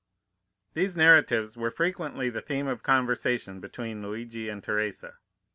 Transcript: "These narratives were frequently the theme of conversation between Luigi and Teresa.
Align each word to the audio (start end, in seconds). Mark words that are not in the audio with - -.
"These 0.73 0.97
narratives 0.97 1.55
were 1.55 1.69
frequently 1.69 2.31
the 2.31 2.41
theme 2.41 2.65
of 2.65 2.81
conversation 2.81 3.59
between 3.59 4.01
Luigi 4.01 4.49
and 4.49 4.63
Teresa. 4.63 5.19